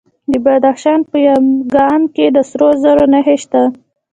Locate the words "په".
1.09-1.17